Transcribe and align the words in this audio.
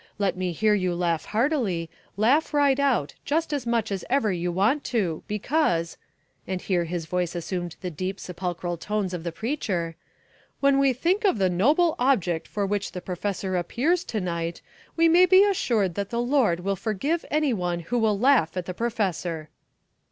Let 0.17 0.35
me 0.35 0.51
hear 0.51 0.73
you 0.73 0.95
laugh 0.95 1.25
heartily, 1.25 1.87
laugh 2.17 2.55
right 2.55 2.79
out, 2.79 3.13
just 3.23 3.53
as 3.53 3.67
much 3.67 3.91
as 3.91 4.03
ever 4.09 4.31
you 4.31 4.51
want 4.51 4.83
to, 4.85 5.21
because" 5.27 5.95
(and 6.47 6.59
here 6.59 6.85
his 6.85 7.05
voice 7.05 7.35
assumed 7.35 7.75
the 7.81 7.91
deep 7.91 8.19
sepulchral 8.19 8.77
tones 8.77 9.13
of 9.13 9.23
the 9.23 9.31
preacher), 9.31 9.95
"when 10.59 10.79
we 10.79 10.91
think 10.91 11.23
of 11.23 11.37
the 11.37 11.51
noble 11.51 11.93
object 11.99 12.47
for 12.47 12.65
which 12.65 12.93
the 12.93 12.99
professor 13.01 13.55
appears 13.55 14.03
to 14.05 14.19
night, 14.19 14.63
we 14.97 15.07
may 15.07 15.27
be 15.27 15.43
assured 15.43 15.93
that 15.93 16.09
the 16.09 16.19
Lord 16.19 16.61
will 16.61 16.75
forgive 16.75 17.23
any 17.29 17.53
one 17.53 17.81
who 17.81 17.99
will 17.99 18.17
laugh 18.17 18.57
at 18.57 18.65
the 18.65 18.73
professor." 18.73 19.49